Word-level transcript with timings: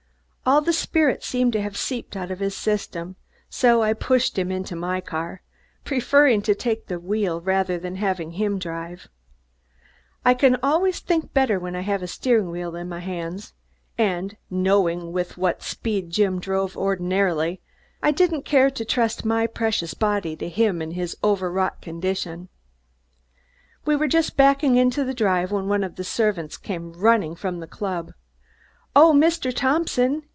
All 0.43 0.61
the 0.61 0.73
spirit 0.73 1.23
seemed 1.23 1.53
to 1.53 1.61
have 1.61 1.77
seeped 1.77 2.17
out 2.17 2.31
of 2.31 2.39
his 2.39 2.55
system, 2.57 3.15
so 3.47 3.83
I 3.83 3.93
pushed 3.93 4.37
him 4.37 4.51
into 4.51 4.75
my 4.75 4.99
car, 4.99 5.43
preferring 5.85 6.41
to 6.41 6.55
take 6.55 6.87
the 6.87 6.99
wheel 6.99 7.39
rather 7.39 7.77
than 7.77 7.95
have 7.97 8.17
him 8.19 8.59
drive. 8.59 9.07
I 10.25 10.33
can 10.33 10.57
always 10.61 10.99
think 10.99 11.31
better 11.31 11.57
when 11.59 11.75
I 11.75 11.81
have 11.81 12.01
a 12.01 12.07
steering 12.07 12.49
wheel 12.49 12.75
in 12.75 12.89
my 12.89 12.99
hands, 12.99 13.53
and 13.99 14.35
knowing 14.49 15.13
with 15.13 15.37
what 15.37 15.61
speed 15.61 16.09
Jim 16.09 16.39
drove 16.39 16.75
ordinarily, 16.75 17.61
I 18.03 18.09
didn't 18.11 18.43
care 18.43 18.71
to 18.71 18.83
trust 18.83 19.23
my 19.23 19.45
precious 19.47 19.93
body 19.93 20.35
to 20.37 20.49
him 20.49 20.81
in 20.81 20.91
his 20.91 21.15
overwrought 21.23 21.81
condition. 21.81 22.49
We 23.85 23.95
were 23.95 24.07
just 24.07 24.35
backing 24.37 24.75
into 24.75 25.03
the 25.05 25.13
drive 25.13 25.51
when 25.51 25.67
one 25.67 25.83
of 25.83 25.95
the 25.95 26.03
servants 26.03 26.57
came 26.57 26.93
running 26.93 27.35
from 27.35 27.59
the 27.59 27.67
club. 27.67 28.13
"Oh, 28.95 29.13
Mr. 29.13 29.53
Thompson!" 29.55 30.23